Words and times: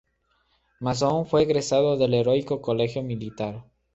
Mazón 0.79 1.27
fue 1.27 1.43
egresado 1.43 1.95
del 1.95 2.15
Heroico 2.15 2.59
Colegio 2.59 3.03
Militar. 3.03 3.63